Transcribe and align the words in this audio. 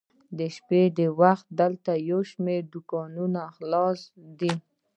د 0.37 0.39
شپې 0.55 0.83
دا 0.97 1.07
وخت 1.21 1.47
دلته 1.61 1.91
یو 2.09 2.19
شمېر 2.31 2.61
دوکانونه 2.73 3.41
خلاص 3.55 3.99
دي. 4.39 4.53